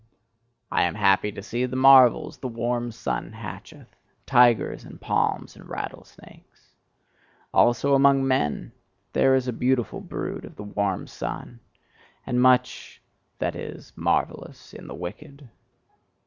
[0.71, 5.69] I am happy to see the marvels the warm sun hatcheth: tigers and palms and
[5.69, 6.73] rattle snakes.
[7.53, 8.71] Also amongst men
[9.13, 11.59] there is a beautiful brood of the warm sun,
[12.25, 12.99] and much
[13.37, 15.47] that is marvellous in the wicked.